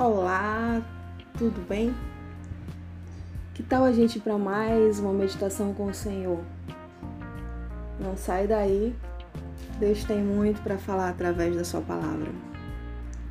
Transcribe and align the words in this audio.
Olá, 0.00 0.80
tudo 1.36 1.60
bem? 1.68 1.92
Que 3.52 3.64
tal 3.64 3.82
a 3.82 3.90
gente 3.90 4.20
para 4.20 4.38
mais 4.38 5.00
uma 5.00 5.12
meditação 5.12 5.74
com 5.74 5.86
o 5.86 5.92
Senhor? 5.92 6.38
Não 7.98 8.16
sai 8.16 8.46
daí, 8.46 8.94
Deus 9.80 10.04
tem 10.04 10.22
muito 10.22 10.62
para 10.62 10.78
falar 10.78 11.08
através 11.08 11.56
da 11.56 11.64
Sua 11.64 11.80
palavra. 11.80 12.30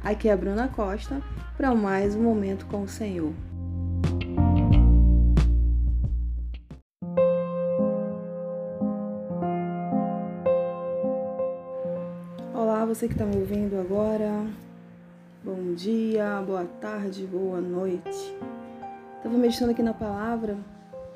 Aqui 0.03 0.27
é 0.27 0.33
a 0.33 0.35
Bruna 0.35 0.67
Costa 0.67 1.21
para 1.55 1.73
mais 1.73 2.15
um 2.15 2.21
momento 2.23 2.65
com 2.65 2.83
o 2.83 2.87
Senhor. 2.89 3.31
Olá, 12.53 12.83
você 12.83 13.07
que 13.07 13.13
está 13.13 13.25
me 13.25 13.37
ouvindo 13.37 13.79
agora. 13.79 14.66
Bom 15.47 15.75
dia, 15.75 16.43
boa 16.45 16.65
tarde, 16.81 17.25
boa 17.25 17.61
noite. 17.61 18.35
Estava 19.15 19.37
meditando 19.37 19.71
aqui 19.71 19.81
na 19.81 19.93
palavra 19.93 20.57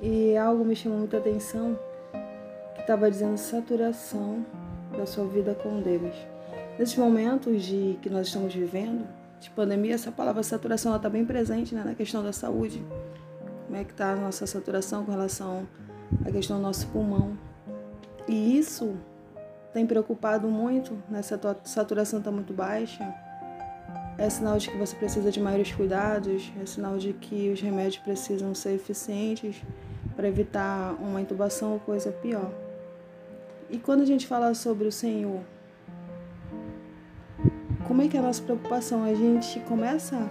e 0.02 0.38
algo 0.38 0.64
me 0.64 0.74
chamou 0.74 1.00
muita 1.00 1.18
atenção 1.18 1.78
que 2.74 2.80
estava 2.80 3.12
dizendo 3.12 3.38
saturação 3.38 4.46
da 4.98 5.06
sua 5.06 5.26
vida 5.26 5.54
com 5.54 5.82
Deus. 5.82 6.16
Nesses 6.80 6.96
momentos 6.96 7.62
de 7.62 8.00
que 8.02 8.10
nós 8.10 8.28
estamos 8.28 8.56
vivendo, 8.56 9.06
de 9.42 9.50
pandemia, 9.50 9.96
essa 9.96 10.14
palavra 10.14 10.42
saturação 10.44 10.96
está 10.96 11.10
bem 11.10 11.26
presente 11.26 11.76
né, 11.76 11.84
na 11.84 11.94
questão 11.94 12.24
da 12.24 12.32
saúde. 12.32 12.82
Como 13.66 13.78
é 13.78 13.84
que 13.84 13.92
está 13.92 14.14
a 14.14 14.16
nossa 14.16 14.48
saturação 14.48 15.04
com 15.04 15.12
relação 15.12 15.68
à 16.26 16.32
questão 16.32 16.56
do 16.56 16.64
nosso 16.64 16.88
pulmão. 16.88 17.38
E 18.30 18.58
isso 18.58 18.96
tem 19.74 19.86
preocupado 19.86 20.48
muito, 20.48 20.98
né, 21.10 21.22
saturação 21.22 22.20
está 22.20 22.32
muito 22.32 22.54
baixa 22.54 23.14
é 24.18 24.30
sinal 24.30 24.58
de 24.58 24.70
que 24.70 24.78
você 24.78 24.96
precisa 24.96 25.32
de 25.32 25.40
maiores 25.40 25.72
cuidados, 25.72 26.52
é 26.62 26.66
sinal 26.66 26.98
de 26.98 27.14
que 27.14 27.50
os 27.50 27.62
remédios 27.62 27.98
precisam 27.98 28.54
ser 28.54 28.74
eficientes 28.74 29.62
para 30.16 30.28
evitar 30.28 30.96
uma 31.00 31.22
intubação 31.22 31.74
ou 31.74 31.80
coisa 31.80 32.12
pior. 32.12 32.52
E 33.70 33.78
quando 33.78 34.02
a 34.02 34.06
gente 34.06 34.28
fala 34.28 34.54
sobre 34.54 34.88
o 34.88 34.92
Senhor, 34.92 35.42
como 37.88 38.02
é 38.02 38.08
que 38.08 38.18
é 38.18 38.20
a 38.20 38.24
nossa 38.24 38.42
preocupação? 38.44 39.04
A 39.04 39.14
gente 39.14 39.60
começa 39.62 40.30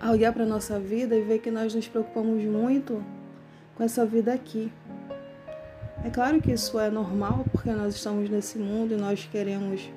a 0.00 0.10
olhar 0.10 0.32
para 0.32 0.42
a 0.42 0.46
nossa 0.46 0.80
vida 0.80 1.14
e 1.14 1.22
ver 1.22 1.38
que 1.38 1.50
nós 1.50 1.74
nos 1.74 1.86
preocupamos 1.86 2.42
muito 2.44 3.02
com 3.76 3.84
essa 3.84 4.04
vida 4.04 4.32
aqui. 4.32 4.72
É 6.04 6.10
claro 6.10 6.40
que 6.40 6.50
isso 6.50 6.78
é 6.80 6.90
normal, 6.90 7.44
porque 7.52 7.70
nós 7.70 7.94
estamos 7.94 8.28
nesse 8.28 8.58
mundo 8.58 8.94
e 8.94 8.96
nós 8.96 9.24
queremos 9.30 9.88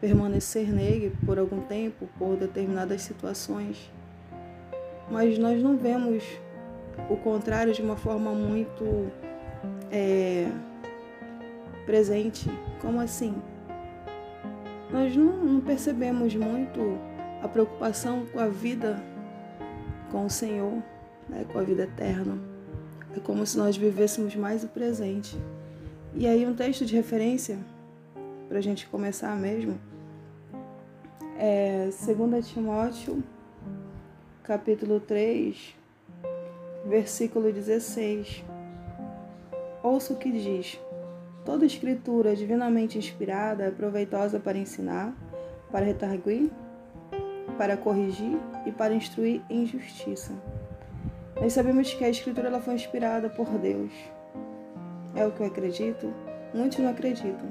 permanecer 0.00 0.72
nele 0.72 1.12
por 1.26 1.38
algum 1.38 1.60
tempo, 1.60 2.08
por 2.18 2.36
determinadas 2.36 3.02
situações. 3.02 3.90
Mas 5.10 5.38
nós 5.38 5.62
não 5.62 5.76
vemos 5.76 6.24
o 7.08 7.16
contrário 7.16 7.72
de 7.72 7.82
uma 7.82 7.96
forma 7.96 8.32
muito 8.32 9.10
é, 9.90 10.48
presente. 11.84 12.48
Como 12.80 13.00
assim? 13.00 13.34
Nós 14.90 15.14
não, 15.16 15.36
não 15.36 15.60
percebemos 15.60 16.34
muito 16.34 16.98
a 17.42 17.48
preocupação 17.48 18.26
com 18.32 18.38
a 18.38 18.48
vida 18.48 19.02
com 20.10 20.26
o 20.26 20.30
Senhor, 20.30 20.82
né, 21.28 21.44
com 21.52 21.58
a 21.58 21.62
vida 21.62 21.84
eterna. 21.84 22.38
É 23.16 23.20
como 23.20 23.46
se 23.46 23.56
nós 23.56 23.76
vivêssemos 23.76 24.34
mais 24.36 24.64
o 24.64 24.68
presente. 24.68 25.36
E 26.14 26.26
aí, 26.26 26.44
um 26.46 26.54
texto 26.54 26.84
de 26.84 26.94
referência, 26.96 27.58
para 28.48 28.58
a 28.58 28.60
gente 28.60 28.86
começar 28.88 29.34
mesmo, 29.36 29.78
é 31.42 31.88
2 31.88 32.48
Timóteo, 32.48 33.24
capítulo 34.42 35.00
3, 35.00 35.74
versículo 36.84 37.50
16. 37.50 38.44
Ouça 39.82 40.12
o 40.12 40.16
que 40.16 40.30
diz: 40.30 40.78
Toda 41.42 41.64
escritura 41.64 42.36
divinamente 42.36 42.98
inspirada 42.98 43.64
é 43.64 43.70
proveitosa 43.70 44.38
para 44.38 44.58
ensinar, 44.58 45.16
para 45.72 45.86
retarguir, 45.86 46.50
para 47.56 47.74
corrigir 47.74 48.38
e 48.66 48.70
para 48.70 48.92
instruir 48.92 49.40
em 49.48 49.64
justiça. 49.64 50.34
Nós 51.40 51.54
sabemos 51.54 51.94
que 51.94 52.04
a 52.04 52.10
escritura 52.10 52.48
ela 52.48 52.60
foi 52.60 52.74
inspirada 52.74 53.30
por 53.30 53.48
Deus. 53.58 53.92
É 55.16 55.26
o 55.26 55.32
que 55.32 55.40
eu 55.40 55.46
acredito. 55.46 56.12
Muitos 56.52 56.80
não 56.80 56.90
acreditam, 56.90 57.48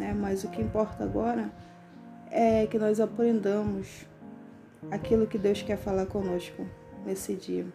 né? 0.00 0.12
mas 0.12 0.42
o 0.42 0.48
que 0.48 0.60
importa 0.60 1.04
agora 1.04 1.42
é 1.42 1.69
que 2.70 2.78
nós 2.78 3.00
aprendamos 3.00 4.06
aquilo 4.90 5.26
que 5.26 5.38
Deus 5.38 5.62
quer 5.62 5.76
falar 5.76 6.06
conosco 6.06 6.66
nesse 7.04 7.34
dia. 7.34 7.66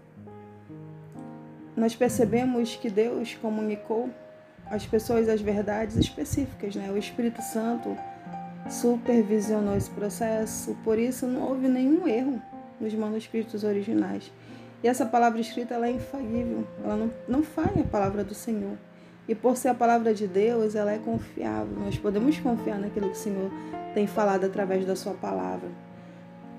Nós 1.76 1.96
percebemos 1.96 2.76
que 2.76 2.90
Deus 2.90 3.36
comunicou 3.36 4.10
às 4.68 4.86
pessoas 4.86 5.28
as 5.28 5.42
verdades 5.42 5.98
específicas, 5.98 6.76
né? 6.76 6.90
O 6.90 6.98
Espírito 6.98 7.42
Santo 7.42 7.96
supervisionou 8.70 9.76
esse 9.76 9.90
processo, 9.90 10.76
por 10.84 10.98
isso 10.98 11.28
não 11.28 11.50
houve 11.50 11.68
nenhum 11.68 12.08
erro 12.08 12.42
nos 12.80 12.94
manuscritos 12.94 13.64
originais. 13.64 14.32
E 14.84 14.88
essa 14.88 15.06
palavra 15.06 15.40
escrita 15.40 15.76
ela 15.76 15.88
é 15.88 15.92
infalível, 15.92 16.66
ela 16.84 16.96
não, 16.96 17.12
não 17.28 17.44
falha 17.44 17.82
a 17.82 17.88
palavra 17.88 18.24
do 18.24 18.34
Senhor. 18.34 18.78
E 19.28 19.34
por 19.34 19.58
ser 19.58 19.70
a 19.70 19.74
palavra 19.74 20.14
de 20.14 20.28
Deus, 20.28 20.76
ela 20.76 20.92
é 20.92 21.00
confiável. 21.00 21.76
Nós 21.80 21.98
podemos 21.98 22.38
confiar 22.40 22.80
naquilo 22.80 23.10
que 23.10 23.18
o 23.18 23.20
Senhor 23.20 23.50
tem 23.94 24.06
falado 24.06 24.46
através 24.46 24.86
da 24.86 24.96
sua 24.96 25.14
palavra. 25.14 25.70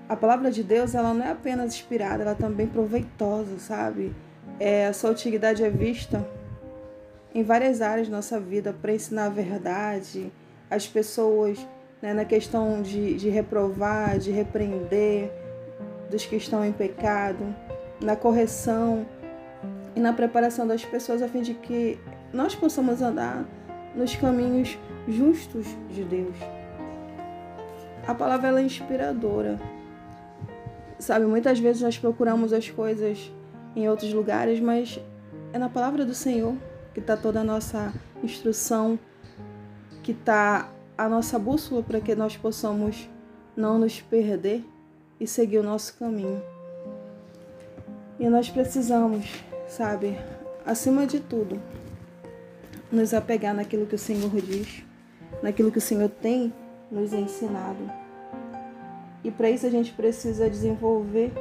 A 0.09 0.17
palavra 0.17 0.51
de 0.51 0.63
Deus, 0.63 0.95
ela 0.95 1.13
não 1.13 1.25
é 1.25 1.31
apenas 1.31 1.75
inspirada, 1.75 2.23
ela 2.23 2.33
é 2.33 2.35
também 2.35 2.67
proveitosa, 2.67 3.59
sabe? 3.59 4.13
É, 4.59 4.87
a 4.87 4.93
sua 4.93 5.11
utilidade 5.11 5.63
é 5.63 5.71
vista 5.71 6.27
em 7.35 7.43
várias 7.43 7.83
áreas 7.83 8.09
da 8.09 8.17
nossa 8.17 8.41
vida 8.41 8.73
para 8.73 8.95
ensinar 8.95 9.27
a 9.27 9.29
verdade 9.29 10.33
às 10.71 10.87
pessoas, 10.87 11.59
né, 12.01 12.15
na 12.15 12.25
questão 12.25 12.83
de, 12.83 13.15
de 13.15 13.29
reprovar, 13.29 14.19
de 14.19 14.31
repreender 14.31 15.31
dos 16.11 16.25
que 16.25 16.37
estão 16.37 16.65
em 16.65 16.73
pecado, 16.73 17.55
na 18.01 18.17
correção 18.17 19.07
e 19.95 20.01
na 20.01 20.13
preparação 20.13 20.67
das 20.67 20.85
pessoas 20.85 21.21
a 21.21 21.29
fim 21.29 21.43
de 21.43 21.55
que 21.55 21.99
nós 22.37 22.55
possamos 22.55 23.01
andar 23.01 23.45
nos 23.95 24.15
caminhos 24.15 24.79
justos 25.09 25.67
de 25.91 26.05
Deus. 26.05 26.37
A 28.07 28.15
palavra 28.15 28.61
é 28.61 28.63
inspiradora. 28.63 29.59
Sabe, 30.99 31.25
muitas 31.25 31.59
vezes 31.59 31.83
nós 31.83 31.99
procuramos 31.99 32.53
as 32.53 32.71
coisas 32.71 33.33
em 33.75 33.89
outros 33.89 34.13
lugares, 34.13 34.61
mas 34.61 35.01
é 35.53 35.59
na 35.59 35.69
palavra 35.69 36.05
do 36.05 36.15
Senhor 36.15 36.55
que 36.93 37.01
está 37.01 37.17
toda 37.17 37.41
a 37.41 37.45
nossa 37.45 37.93
instrução, 38.23 38.99
que 40.03 40.13
está 40.13 40.71
a 40.97 41.09
nossa 41.09 41.39
bússola 41.39 41.83
para 41.83 42.01
que 42.01 42.15
nós 42.15 42.37
possamos 42.37 43.09
não 43.57 43.79
nos 43.79 44.01
perder 44.01 44.63
e 45.19 45.27
seguir 45.27 45.59
o 45.59 45.63
nosso 45.63 45.97
caminho. 45.99 46.43
E 48.19 48.29
nós 48.29 48.49
precisamos, 48.49 49.27
sabe, 49.69 50.19
acima 50.65 51.07
de 51.07 51.21
tudo, 51.21 51.61
nos 52.97 53.15
apegar 53.15 53.55
naquilo 53.55 53.87
que 53.87 53.95
o 53.95 53.99
Senhor 53.99 54.31
diz, 54.41 54.83
naquilo 55.43 55.71
que 55.71 55.79
o 55.79 55.81
Senhor 55.81 56.09
tem 56.09 56.53
nos 56.91 57.13
ensinado. 57.13 57.91
E 59.23 59.31
para 59.31 59.51
isso 59.51 59.67
a 59.67 59.71
gente 59.71 59.93
precisa 59.93 60.49
desenvolver 60.49 61.33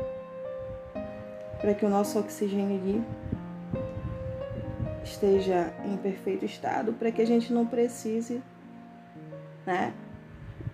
para 1.62 1.74
que 1.74 1.86
o 1.86 1.90
nosso 1.90 2.20
oxigênio 2.20 3.04
esteja 5.04 5.74
em 5.86 5.96
perfeito 5.98 6.46
estado, 6.46 6.94
para 6.94 7.12
que 7.12 7.22
a 7.22 7.26
gente 7.26 7.54
não 7.54 7.66
precise, 7.66 8.42
né, 9.66 9.94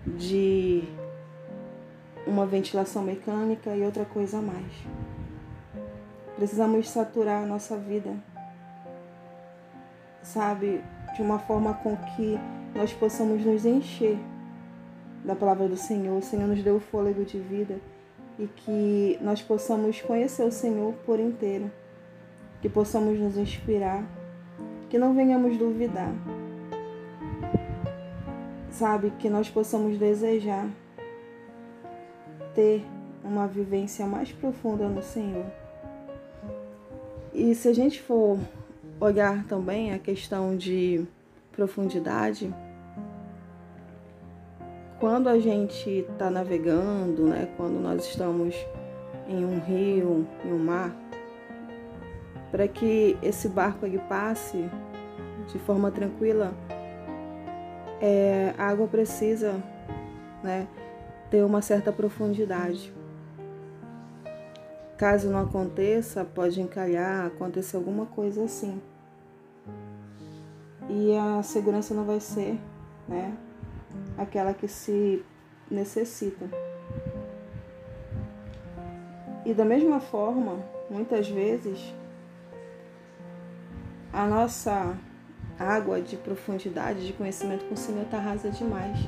de 0.06 0.84
uma 2.26 2.46
ventilação 2.46 3.04
mecânica 3.04 3.76
e 3.76 3.84
outra 3.84 4.06
coisa 4.06 4.40
a 4.40 4.42
mais. 4.42 4.74
Precisamos 6.36 6.90
saturar 6.90 7.44
a 7.44 7.46
nossa 7.46 7.78
vida 7.78 8.16
sabe, 10.32 10.82
de 11.16 11.22
uma 11.22 11.40
forma 11.40 11.74
com 11.74 11.96
que 11.98 12.40
nós 12.74 12.94
possamos 12.94 13.46
nos 13.46 13.66
encher 13.66 14.18
da 15.26 15.36
palavra 15.36 15.68
do 15.68 15.76
Senhor. 15.76 16.18
O 16.18 16.22
Senhor 16.22 16.48
nos 16.48 16.64
deu 16.64 16.78
o 16.78 16.80
fôlego 16.80 17.26
de 17.26 17.38
vida 17.38 17.80
e 18.40 18.48
que 18.48 19.20
nós 19.22 19.42
possamos 19.42 20.02
conhecer 20.02 20.44
o 20.44 20.52
Senhor 20.52 20.94
por 21.06 21.20
inteiro, 21.20 21.70
que 22.62 22.70
possamos 22.70 23.20
nos 23.20 23.38
inspirar, 23.38 24.04
que 24.90 24.98
não 24.98 25.14
venhamos 25.14 25.58
duvidar, 25.58 26.14
sabe, 28.70 29.12
que 29.20 29.30
nós 29.30 29.50
possamos 29.50 29.98
desejar 29.98 30.68
ter 32.56 32.86
uma 33.24 33.48
vivência 33.48 34.06
mais 34.08 34.32
profunda 34.32 34.88
no 34.88 35.04
Senhor. 35.04 35.46
E 37.34 37.54
se 37.54 37.68
a 37.68 37.74
gente 37.74 38.02
for 38.02 38.38
olhar 39.02 39.44
também 39.46 39.92
a 39.92 39.98
questão 39.98 40.56
de 40.56 41.04
profundidade, 41.52 42.54
quando 45.00 45.28
a 45.28 45.40
gente 45.40 45.90
está 45.90 46.30
navegando, 46.30 47.24
né, 47.24 47.50
quando 47.58 47.80
nós 47.82 48.06
estamos 48.06 48.56
em 49.28 49.44
um 49.44 49.60
rio, 49.60 50.28
em 50.46 50.54
um 50.54 50.60
mar, 50.60 50.96
para 52.52 52.68
que 52.68 53.18
esse 53.24 53.50
barco 53.50 53.88
ele 53.88 53.98
passe 53.98 54.70
de 55.52 55.58
forma 55.58 55.90
tranquila, 55.90 56.54
é, 58.00 58.54
a 58.56 58.68
água 58.68 58.88
precisa 58.88 59.56
né, 60.44 60.68
ter 61.32 61.44
uma 61.44 61.64
certa 61.64 61.92
profundidade. 61.92 62.94
Caso 64.96 65.32
não 65.32 65.42
aconteça, 65.42 66.24
pode 66.24 66.62
encalhar, 66.62 67.26
acontecer 67.26 67.76
alguma 67.76 68.06
coisa 68.06 68.44
assim. 68.44 68.80
E 70.90 71.16
a 71.16 71.42
segurança 71.42 71.94
não 71.94 72.04
vai 72.04 72.20
ser 72.20 72.60
né, 73.08 73.36
aquela 74.18 74.54
que 74.54 74.68
se 74.68 75.24
necessita. 75.70 76.50
E 79.46 79.54
da 79.54 79.66
mesma 79.66 80.00
forma, 80.00 80.60
muitas 80.90 81.30
vezes, 81.30 81.94
a 84.12 84.26
nossa 84.26 84.96
água 85.58 86.02
de 86.02 86.18
profundidade, 86.18 87.08
de 87.08 87.14
conhecimento 87.14 87.66
com 87.66 87.74
o 87.74 87.78
Senhor 87.78 88.04
está 88.04 88.20
rasa 88.20 88.50
demais. 88.50 89.00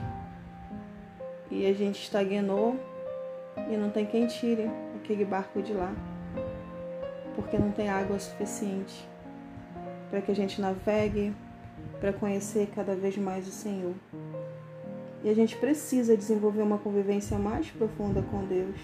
E 1.52 1.66
a 1.66 1.74
gente 1.74 2.02
estagnou 2.02 2.80
e 3.70 3.78
não 3.78 3.90
tem 3.90 4.06
quem 4.06 4.26
tire 4.28 4.72
aquele 4.96 5.26
barco 5.26 5.62
de 5.62 5.74
lá, 5.74 5.94
porque 7.36 7.58
não 7.58 7.72
tem 7.72 7.90
água 7.90 8.18
suficiente 8.18 9.13
para 10.14 10.22
que 10.22 10.32
a 10.32 10.36
gente 10.36 10.62
navegue, 10.62 11.34
para 12.00 12.14
conhecer 12.14 12.70
cada 12.76 12.96
vez 12.96 13.18
mais 13.18 13.48
o 13.48 13.52
Senhor. 13.52 13.96
E 15.24 15.28
a 15.28 15.34
gente 15.34 15.58
precisa 15.58 16.16
desenvolver 16.16 16.62
uma 16.62 16.78
convivência 16.78 17.40
mais 17.40 17.72
profunda 17.72 18.22
com 18.22 18.46
Deus. 18.46 18.76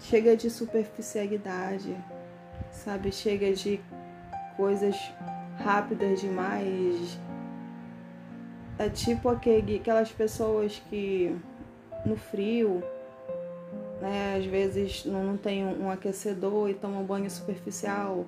Chega 0.00 0.36
de 0.36 0.50
superficialidade, 0.50 1.96
sabe? 2.72 3.12
Chega 3.12 3.52
de 3.52 3.80
coisas 4.56 4.96
rápidas 5.58 6.20
demais. 6.20 7.16
É 8.80 8.88
tipo 8.88 9.28
aquele, 9.28 9.76
aquelas 9.76 10.10
pessoas 10.10 10.82
que 10.90 11.32
no 12.04 12.16
frio, 12.16 12.82
né, 14.00 14.34
às 14.36 14.46
vezes 14.46 15.04
não 15.04 15.36
tem 15.36 15.64
um 15.64 15.88
aquecedor 15.88 16.70
e 16.70 16.74
tomam 16.74 17.04
banho 17.04 17.30
superficial. 17.30 18.26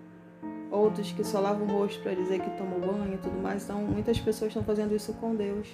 Outros 0.75 1.12
que 1.12 1.25
só 1.25 1.41
lavam 1.41 1.67
o 1.67 1.79
rosto 1.79 2.03
para 2.03 2.15
dizer 2.15 2.41
que 2.41 2.50
tomam 2.59 2.81
banho 2.81 3.15
e 3.15 3.19
tudo 3.19 3.41
mais. 3.41 3.65
Então, 3.65 3.81
muitas 3.81 4.19
pessoas 4.19 4.50
estão 4.50 4.65
fazendo 4.65 4.94
isso 4.94 5.12
com 5.15 5.35
Deus 5.35 5.69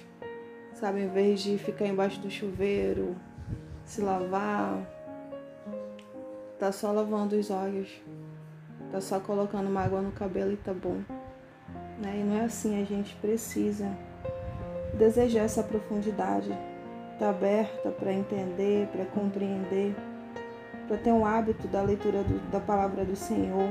sabe? 0.81 1.01
Em 1.01 1.07
vez 1.07 1.41
de 1.41 1.57
ficar 1.59 1.85
embaixo 1.85 2.19
do 2.19 2.29
chuveiro, 2.29 3.15
se 3.85 4.01
lavar, 4.01 4.79
tá 6.57 6.71
só 6.71 6.91
lavando 6.91 7.35
os 7.35 7.51
olhos, 7.51 8.01
tá 8.91 8.99
só 8.99 9.19
colocando 9.19 9.67
uma 9.67 9.81
água 9.81 10.01
no 10.01 10.11
cabelo 10.11 10.53
e 10.53 10.57
tá 10.57 10.73
bom. 10.73 11.01
Né? 12.01 12.19
E 12.19 12.23
não 12.23 12.37
é 12.37 12.45
assim, 12.45 12.81
a 12.81 12.85
gente 12.85 13.15
precisa 13.17 13.95
desejar 14.97 15.43
essa 15.43 15.61
profundidade, 15.61 16.49
tá 17.19 17.29
aberta 17.29 17.91
para 17.91 18.11
entender, 18.11 18.87
para 18.87 19.05
compreender, 19.05 19.95
para 20.87 20.97
ter 20.97 21.11
um 21.11 21.23
hábito 21.23 21.67
da 21.67 21.83
leitura 21.83 22.23
do, 22.23 22.39
da 22.49 22.59
palavra 22.59 23.05
do 23.05 23.15
Senhor, 23.15 23.69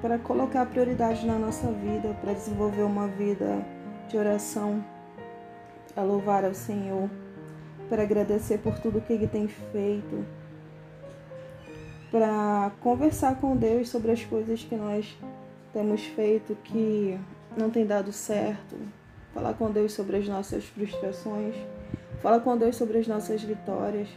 para 0.00 0.18
colocar 0.18 0.64
prioridade 0.66 1.26
na 1.26 1.38
nossa 1.38 1.66
vida, 1.72 2.16
para 2.20 2.32
desenvolver 2.32 2.82
uma 2.82 3.08
vida 3.08 3.64
de 4.08 4.16
oração 4.16 4.84
a 5.96 6.02
louvar 6.02 6.44
ao 6.44 6.54
Senhor, 6.54 7.10
para 7.88 8.02
agradecer 8.02 8.58
por 8.58 8.78
tudo 8.78 9.00
que 9.00 9.12
Ele 9.12 9.26
tem 9.26 9.48
feito, 9.48 10.24
para 12.10 12.70
conversar 12.80 13.36
com 13.40 13.56
Deus 13.56 13.88
sobre 13.88 14.12
as 14.12 14.24
coisas 14.24 14.62
que 14.62 14.76
nós 14.76 15.16
temos 15.72 16.02
feito 16.02 16.56
que 16.64 17.18
não 17.56 17.70
tem 17.70 17.84
dado 17.84 18.12
certo, 18.12 18.76
falar 19.34 19.54
com 19.54 19.70
Deus 19.70 19.92
sobre 19.92 20.16
as 20.16 20.28
nossas 20.28 20.64
frustrações, 20.64 21.54
falar 22.22 22.40
com 22.40 22.56
Deus 22.56 22.76
sobre 22.76 22.98
as 22.98 23.06
nossas 23.06 23.42
vitórias, 23.42 24.08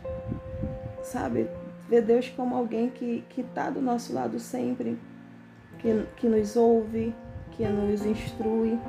sabe? 1.04 1.48
Ver 1.90 2.02
Deus 2.04 2.30
como 2.30 2.56
alguém 2.56 2.90
que 2.90 3.24
está 3.38 3.70
do 3.70 3.82
nosso 3.82 4.14
lado 4.14 4.40
sempre, 4.40 4.98
que, 5.82 6.06
que 6.18 6.28
nos 6.28 6.56
ouve, 6.56 7.14
que 7.52 7.68
nos 7.68 8.06
instrui 8.06 8.80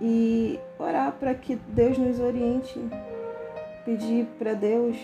e 0.00 0.58
orar 0.78 1.12
para 1.12 1.34
que 1.34 1.56
Deus 1.68 1.98
nos 1.98 2.18
oriente, 2.18 2.78
pedir 3.84 4.26
para 4.38 4.54
Deus 4.54 4.96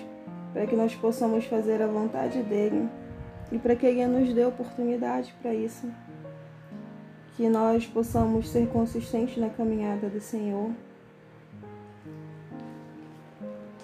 para 0.53 0.67
que 0.67 0.75
nós 0.75 0.95
possamos 0.95 1.45
fazer 1.45 1.81
a 1.83 1.87
vontade 1.87 2.43
dele 2.43 2.89
e 3.53 3.59
para 3.59 3.77
que 3.77 3.87
ele 3.87 4.07
nos 4.07 4.33
dê 4.33 4.45
oportunidade 4.45 5.35
para 5.41 5.55
isso. 5.55 5.89
Que 7.37 7.49
nós 7.49 7.87
possamos 7.87 8.49
ser 8.49 8.69
consistentes 8.69 9.37
na 9.37 9.49
caminhada 9.49 10.09
do 10.09 10.21
Senhor. 10.21 10.71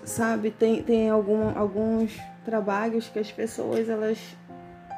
Sabe, 0.05 0.51
tem, 0.51 0.83
tem 0.83 1.09
algum, 1.09 1.57
alguns 1.59 2.17
trabalhos 2.45 3.09
que 3.09 3.19
as 3.19 3.31
pessoas 3.31 3.89
elas 3.89 4.19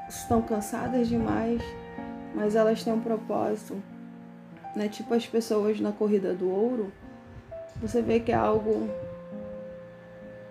estão 0.08 0.42
cansadas 0.42 1.08
demais, 1.08 1.62
mas 2.34 2.54
elas 2.54 2.82
têm 2.82 2.92
um 2.92 3.00
propósito 3.00 3.80
né? 4.78 4.88
Tipo 4.88 5.14
as 5.14 5.26
pessoas 5.26 5.80
na 5.80 5.90
corrida 5.92 6.32
do 6.32 6.48
ouro, 6.48 6.92
você 7.80 8.00
vê 8.00 8.20
que 8.20 8.30
é 8.30 8.34
algo 8.36 8.88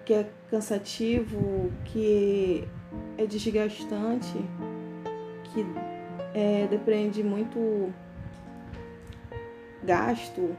que 0.06 0.14
é 0.14 0.30
cansativo, 0.52 1.72
que 1.86 2.68
é 3.18 3.26
desgastante, 3.26 4.38
que 5.46 5.66
é, 6.34 6.68
depende 6.70 7.24
muito 7.24 7.92
gasto, 9.84 10.56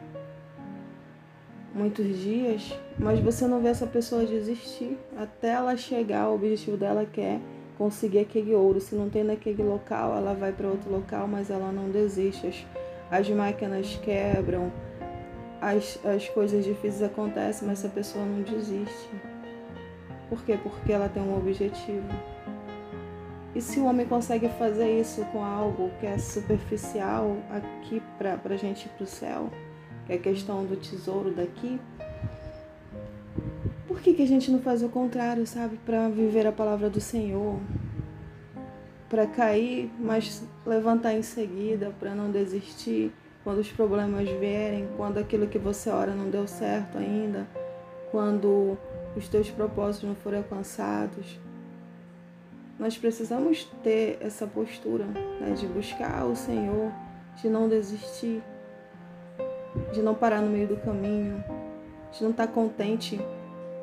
muitos 1.75 2.19
dias, 2.19 2.75
mas 2.99 3.20
você 3.20 3.47
não 3.47 3.61
vê 3.61 3.69
essa 3.69 3.87
pessoa 3.87 4.25
desistir 4.25 4.99
até 5.17 5.50
ela 5.50 5.76
chegar 5.76 6.23
ao 6.23 6.35
objetivo 6.35 6.76
dela 6.76 7.05
que 7.05 7.20
é 7.20 7.41
conseguir 7.78 8.19
aquele 8.19 8.54
ouro. 8.54 8.80
Se 8.80 8.94
não 8.94 9.08
tem 9.08 9.25
naquele 9.25 9.62
local, 9.62 10.14
ela 10.16 10.34
vai 10.34 10.52
para 10.52 10.69
outro 10.69 10.90
local, 10.90 11.26
mas 11.26 11.48
ela 11.48 11.72
não 11.72 11.88
desiste 11.88 12.66
as 13.10 13.28
máquinas 13.30 13.98
quebram, 14.02 14.70
as, 15.60 15.98
as 16.04 16.28
coisas 16.28 16.64
difíceis 16.64 17.02
acontecem, 17.02 17.67
mas 17.67 17.84
a 17.84 17.88
pessoa 17.88 18.24
não 18.24 18.43
desiste. 18.43 19.08
Por 20.29 20.43
quê? 20.44 20.58
Porque 20.62 20.93
ela 20.93 21.08
tem 21.08 21.22
um 21.22 21.36
objetivo. 21.36 22.06
E 23.55 23.62
se 23.62 23.81
o 23.81 23.86
homem 23.86 24.06
consegue 24.06 24.48
fazer 24.50 25.00
isso 25.00 25.24
com 25.32 25.43
algo 25.43 25.91
que 25.98 26.06
é 26.06 26.19
superficial 26.19 27.38
aqui 27.50 28.03
para 28.19 28.38
a 28.44 28.56
gente 28.56 28.84
ir 28.84 28.91
para 28.91 29.05
o 29.05 29.06
céu, 29.06 29.50
que 30.06 30.12
é 30.12 30.17
a 30.17 30.19
questão 30.19 30.64
do 30.64 30.76
tesouro 30.76 31.32
daqui, 31.32 31.81
que, 34.08 34.15
que 34.15 34.22
a 34.22 34.27
gente 34.27 34.50
não 34.50 34.60
faz 34.60 34.82
o 34.82 34.88
contrário, 34.88 35.46
sabe? 35.46 35.79
Para 35.84 36.08
viver 36.08 36.46
a 36.46 36.53
palavra 36.53 36.88
do 36.88 37.00
Senhor, 37.00 37.58
para 39.08 39.27
cair, 39.27 39.91
mas 39.98 40.43
levantar 40.67 41.12
em 41.12 41.22
seguida, 41.22 41.93
para 41.98 42.15
não 42.15 42.31
desistir 42.31 43.12
quando 43.44 43.58
os 43.58 43.70
problemas 43.70 44.29
vierem, 44.29 44.88
quando 44.96 45.19
aquilo 45.19 45.46
que 45.46 45.58
você 45.58 45.91
ora 45.91 46.15
não 46.15 46.31
deu 46.31 46.46
certo 46.46 46.98
ainda, 46.98 47.46
quando 48.10 48.79
os 49.17 49.29
teus 49.29 49.50
propósitos 49.50 50.08
não 50.08 50.17
forem 50.17 50.38
alcançados. 50.38 51.38
Nós 52.79 52.96
precisamos 52.96 53.65
ter 53.82 54.19
essa 54.20 54.46
postura 54.46 55.05
né, 55.05 55.53
de 55.56 55.67
buscar 55.67 56.24
o 56.24 56.36
Senhor, 56.36 56.93
de 57.43 57.48
não 57.48 57.69
desistir, 57.69 58.43
de 59.93 60.00
não 60.00 60.15
parar 60.15 60.41
no 60.41 60.50
meio 60.50 60.69
do 60.69 60.77
caminho, 60.77 61.43
de 62.12 62.22
não 62.22 62.31
estar 62.31 62.46
contente 62.46 63.20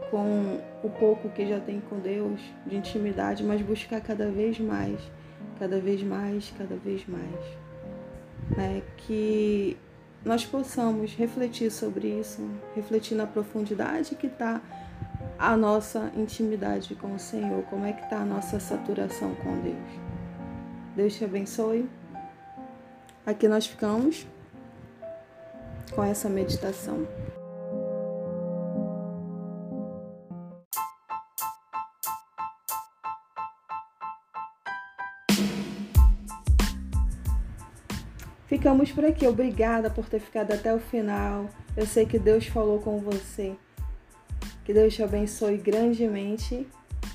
com 0.10 0.60
o 0.84 0.90
pouco 0.90 1.30
que 1.30 1.48
já 1.48 1.60
tem 1.60 1.82
com 1.82 2.00
Deus, 2.00 2.40
de 2.66 2.76
intimidade, 2.76 3.44
mas 3.44 3.62
buscar 3.62 4.02
cada 4.02 4.30
vez 4.30 4.60
mais, 4.60 5.00
cada 5.60 5.80
vez 5.80 6.04
mais, 6.04 6.54
cada 6.58 6.76
vez 6.76 7.06
mais. 7.08 7.46
Né? 8.56 8.82
Que 8.98 9.78
nós 10.24 10.46
possamos 10.46 11.14
refletir 11.16 11.72
sobre 11.72 12.08
isso, 12.08 12.48
refletir 12.76 13.16
na 13.16 13.28
profundidade 13.28 14.16
que 14.16 14.28
está 14.28 14.62
a 15.38 15.58
nossa 15.58 16.12
intimidade 16.16 16.96
com 16.96 17.14
o 17.14 17.20
Senhor, 17.20 17.64
como 17.64 17.86
é 17.86 17.94
que 17.94 18.04
está 18.04 18.18
a 18.18 18.26
nossa 18.26 18.60
saturação 18.60 19.36
com 19.36 19.60
Deus. 19.62 20.00
Deus 20.96 21.16
te 21.16 21.26
abençoe. 21.26 21.90
Aqui 23.26 23.48
nós 23.48 23.66
ficamos 23.68 24.26
com 25.94 26.04
essa 26.04 26.30
meditação. 26.30 27.06
Ficamos 38.48 38.92
por 38.92 39.06
aqui. 39.06 39.28
Obrigada 39.28 39.90
por 39.90 40.06
ter 40.06 40.20
ficado 40.20 40.52
até 40.52 40.74
o 40.74 40.80
final. 40.80 41.50
Eu 41.76 41.86
sei 41.86 42.06
que 42.06 42.20
Deus 42.20 42.46
falou 42.48 42.80
com 42.80 43.00
você. 43.00 43.56
Que 44.64 44.74
Deus 44.74 44.94
te 44.94 45.04
abençoe 45.04 45.58
grandemente 45.58 46.68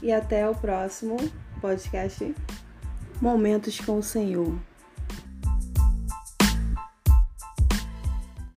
e 0.03 0.13
até 0.13 0.49
o 0.49 0.55
próximo 0.55 1.17
podcast 1.61 2.35
Momentos 3.21 3.79
com 3.81 3.99
o 3.99 4.03
Senhor. 4.03 4.70